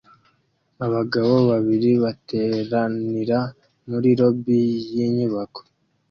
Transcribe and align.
Abagabo 0.85 1.33
babiri 1.49 1.89
bateranira 2.03 3.39
muri 3.89 4.09
lobby 4.19 4.61
yinyubako 4.95 5.59